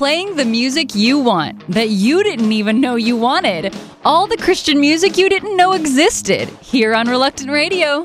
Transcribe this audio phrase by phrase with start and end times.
[0.00, 3.76] playing the music you want that you didn't even know you wanted.
[4.02, 8.02] All the Christian music you didn't know existed here on Reluctant Radio.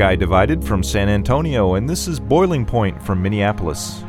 [0.00, 4.02] Sky Divided from San Antonio, and this is Boiling Point from Minneapolis.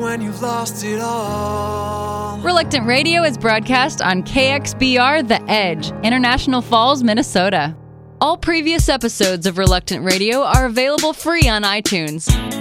[0.00, 2.38] When you've lost it all.
[2.38, 7.76] Reluctant Radio is broadcast on KXBR The Edge, International Falls, Minnesota.
[8.20, 12.57] All previous episodes of Reluctant Radio are available free on iTunes.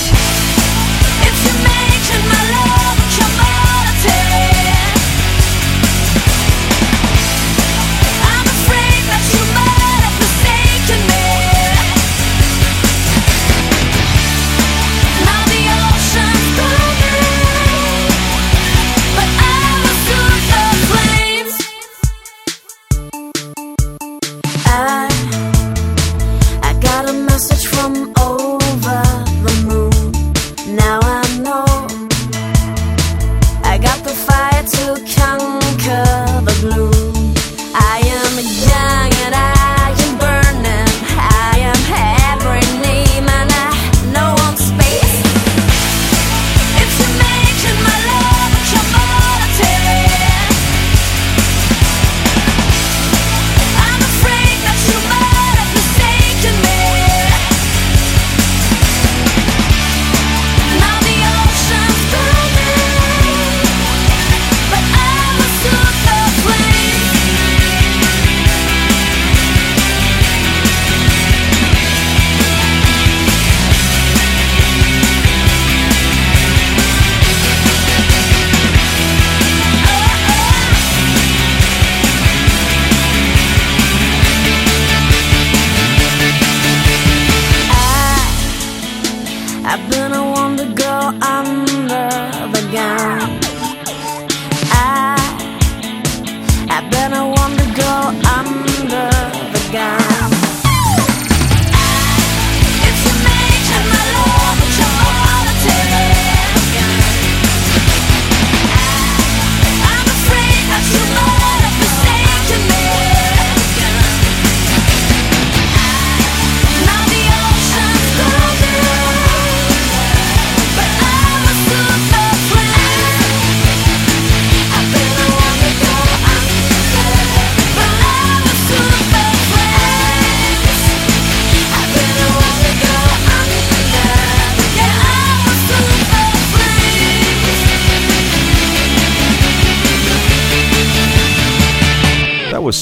[0.00, 3.47] If you're making my love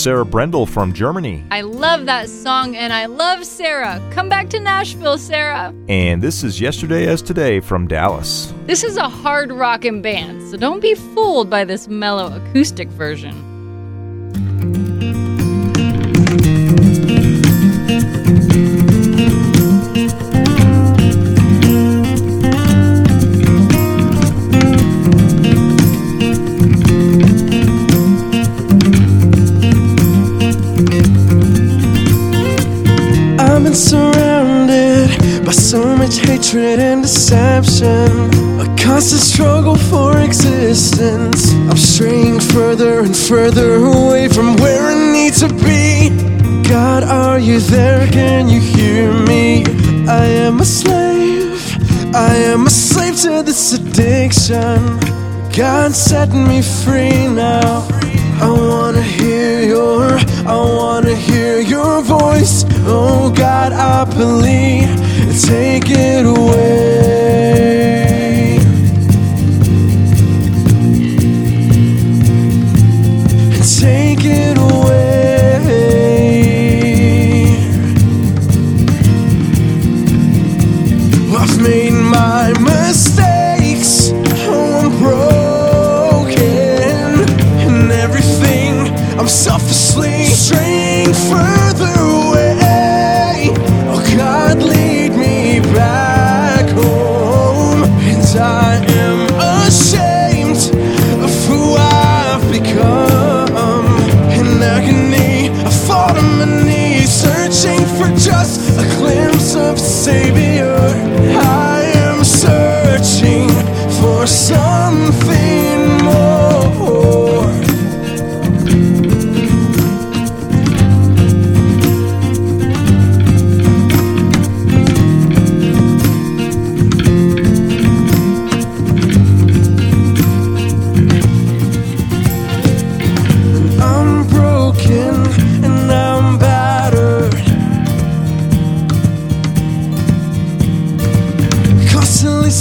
[0.07, 1.43] Sarah Brendel from Germany.
[1.51, 4.01] I love that song and I love Sarah.
[4.13, 5.75] Come back to Nashville, Sarah.
[5.89, 8.55] And this is Yesterday as Today from Dallas.
[8.67, 13.35] This is a hard rockin' band, so don't be fooled by this mellow acoustic version.
[36.57, 38.31] Hatred and deception.
[38.61, 41.53] A constant struggle for existence.
[41.53, 46.11] I'm straying further and further away from where I need to be.
[46.69, 48.07] God, are you there?
[48.09, 49.65] Can you hear me?
[50.09, 51.61] I am a slave.
[52.15, 54.81] I am a slave to this addiction.
[55.55, 57.87] God set me free now.
[58.41, 60.05] I wanna hear your,
[60.47, 62.65] I wanna hear your voice.
[62.87, 65.06] Oh God, I believe.
[65.43, 66.97] Take it away.
[73.79, 74.97] Take it away.
[81.39, 83.26] I've made my mistakes.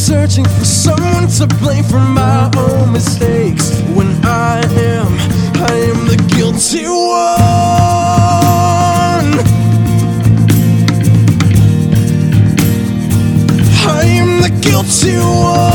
[0.06, 3.72] Searching for someone to blame for my own mistakes.
[3.96, 5.08] When I am,
[5.64, 7.26] I am the guilty one.
[13.88, 15.66] I am the guilty one.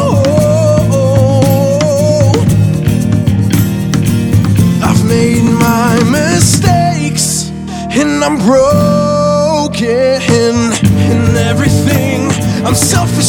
[0.00, 1.04] Oh,
[4.82, 7.50] I've made my mistakes
[7.90, 8.93] and I'm broken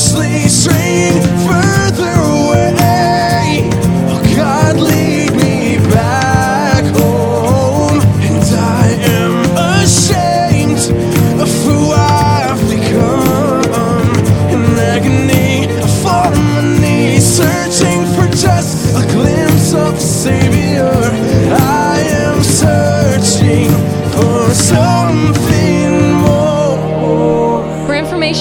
[0.05, 3.69] straying further away.
[4.07, 7.99] Oh, God, lead me back home.
[8.21, 9.35] And I am
[9.81, 10.83] ashamed
[11.41, 14.09] of who I've become.
[14.53, 20.93] In agony, I fall my knees, searching for just a glimpse of Savior.
[21.51, 23.71] I am searching
[24.13, 24.84] for something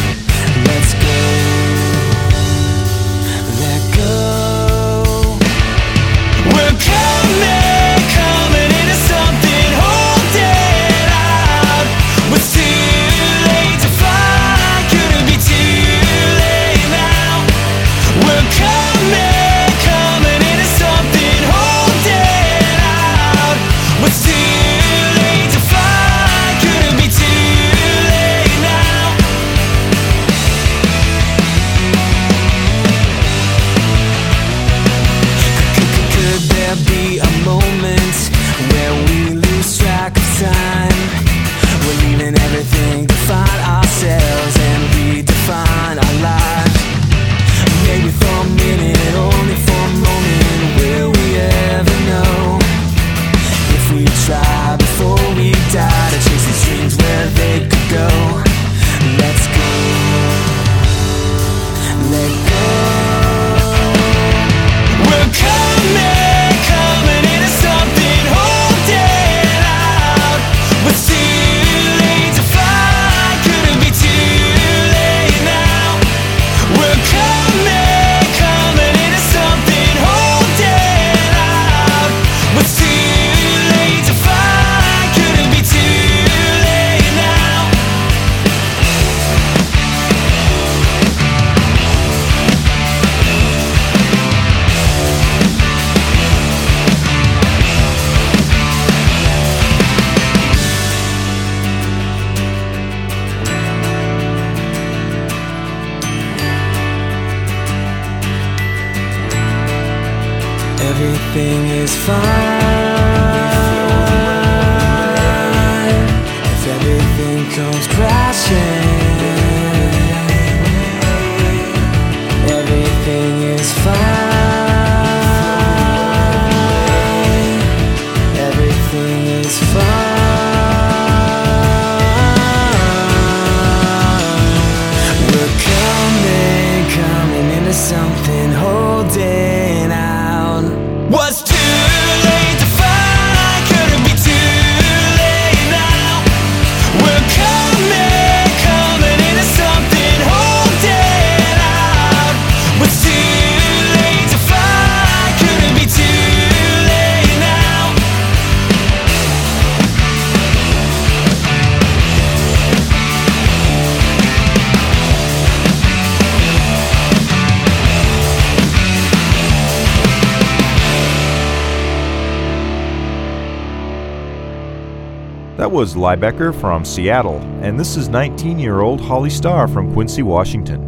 [175.79, 180.83] was Liebecker from Seattle, and this is 19 year old Holly Starr from Quincy, Washington.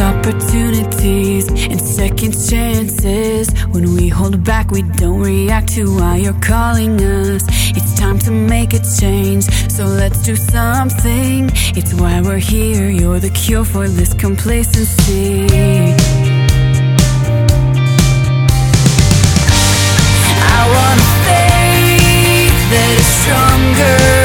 [0.00, 0.69] opportunity
[1.02, 3.48] and second chances.
[3.70, 7.42] When we hold back, we don't react to why you're calling us.
[7.70, 11.50] It's time to make a change, so let's do something.
[11.74, 12.90] It's why we're here.
[12.90, 15.46] You're the cure for this complacency.
[20.56, 24.19] I wanna faith that is stronger.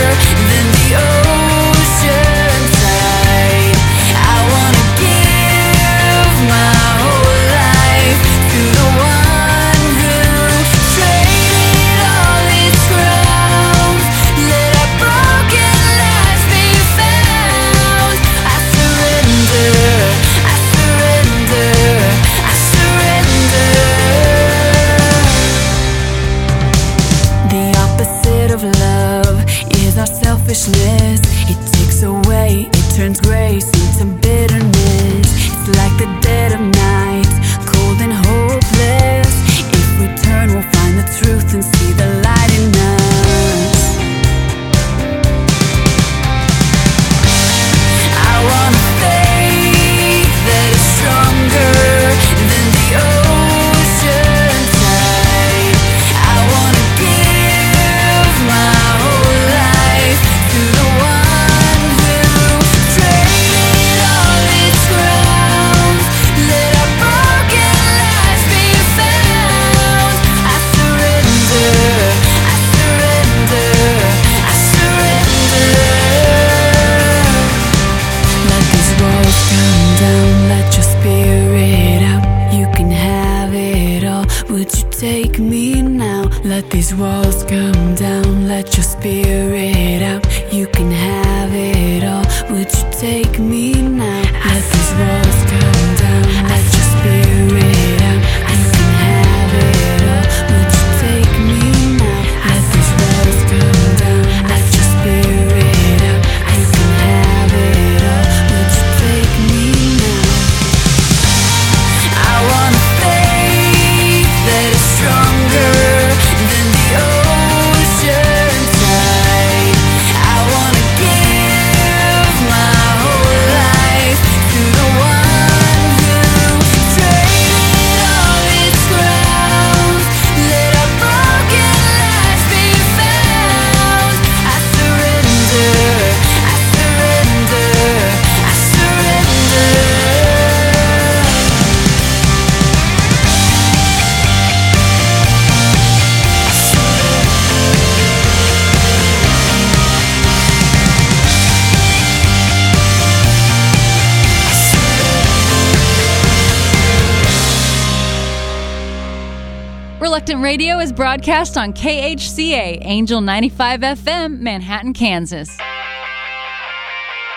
[160.95, 165.58] broadcast on KHCA, Angel 95 FM, Manhattan, Kansas.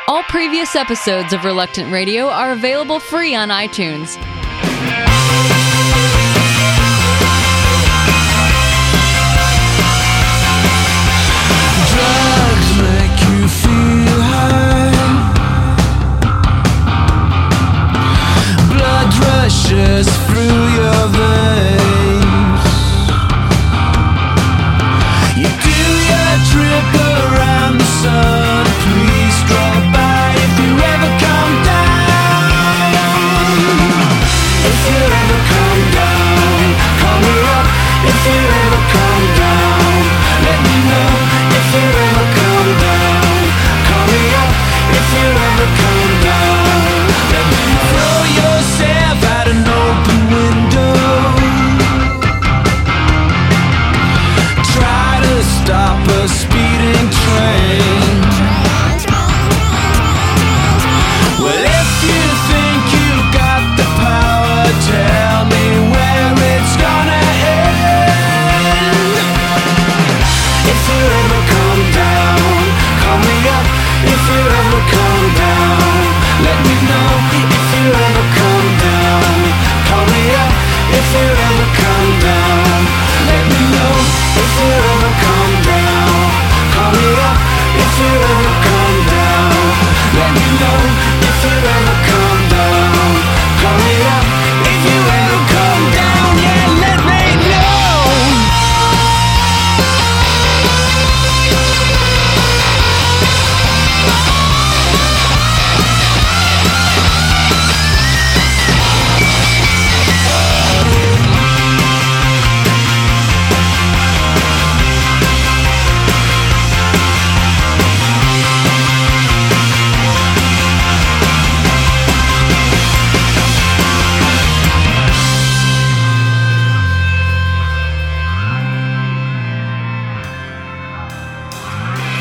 [0.07, 4.16] All previous episodes of Reluctant Radio are available free on iTunes.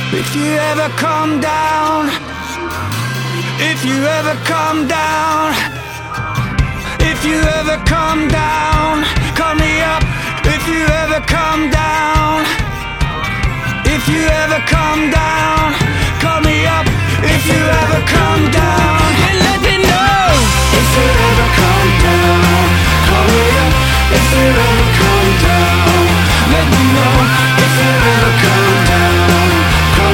[0.09, 2.07] If you ever come down,
[3.59, 5.53] if you ever come down,
[7.01, 9.03] if you ever come down,
[9.35, 10.03] call me up.
[10.45, 12.45] If you ever come down,
[13.83, 15.75] if you ever come down,
[16.23, 16.87] call me up.
[17.27, 20.23] If you ever come down, and let me know.
[20.79, 22.63] If you ever come down,
[23.11, 23.73] call me up.
[24.15, 25.99] If you ever come down,
[26.55, 27.15] let me know.
[27.59, 29.16] If you ever come down.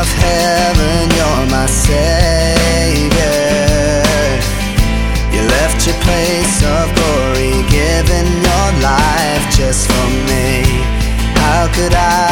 [0.00, 3.16] of heaven, you're my savior.
[5.32, 10.64] You left your place of glory, giving your life just for me.
[11.40, 12.25] How could I?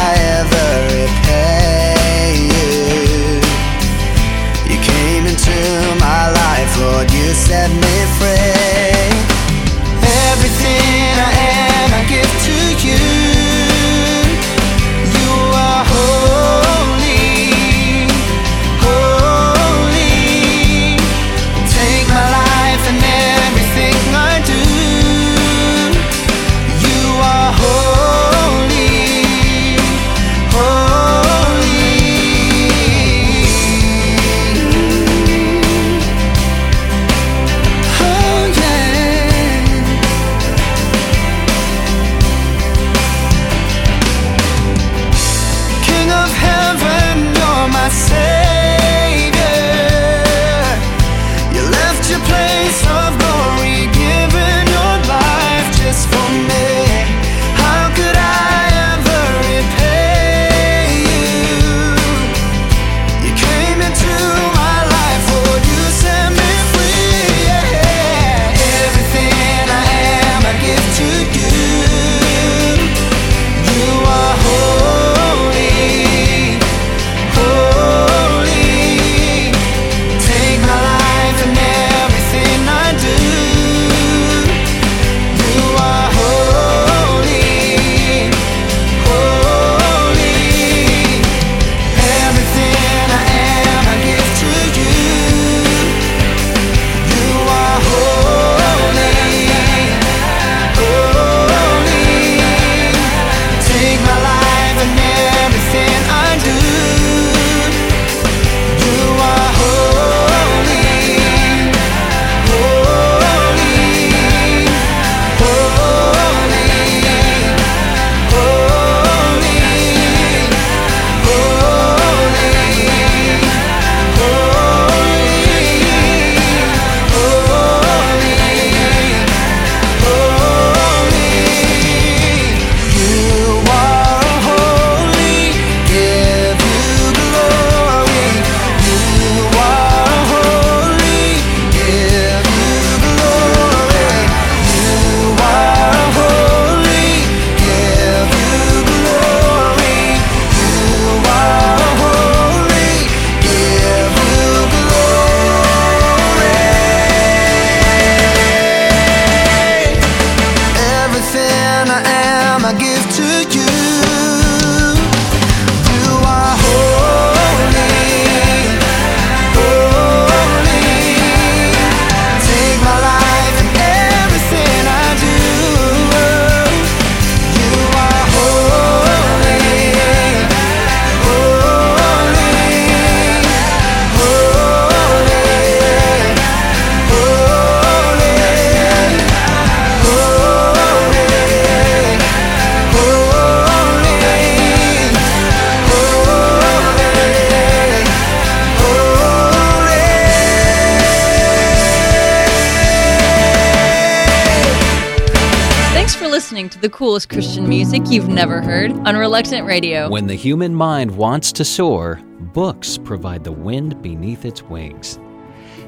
[207.05, 210.09] Coolest Christian music you've never heard on Reluctant Radio.
[210.09, 212.19] When the human mind wants to soar,
[212.51, 215.19] books provide the wind beneath its wings.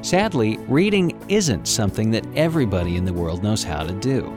[0.00, 4.32] Sadly, reading isn't something that everybody in the world knows how to do.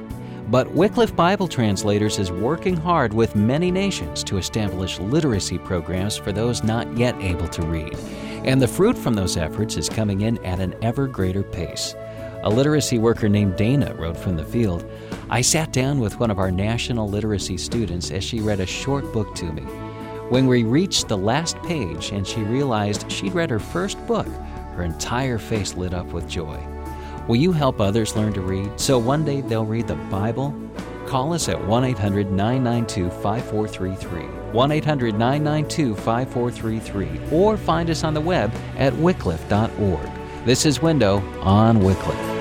[0.47, 6.31] But Wycliffe Bible Translators is working hard with many nations to establish literacy programs for
[6.31, 7.95] those not yet able to read.
[8.43, 11.93] And the fruit from those efforts is coming in at an ever greater pace.
[12.43, 14.89] A literacy worker named Dana wrote from the field
[15.30, 19.13] I sat down with one of our national literacy students as she read a short
[19.13, 19.62] book to me.
[20.30, 24.27] When we reached the last page and she realized she'd read her first book,
[24.75, 26.60] her entire face lit up with joy.
[27.27, 30.54] Will you help others learn to read so one day they'll read the Bible?
[31.06, 34.23] Call us at 1 800 992 5433.
[34.51, 37.38] 1 800 992 5433.
[37.38, 40.20] Or find us on the web at wycliffe.org.
[40.43, 42.40] This is Window on Wycliffe.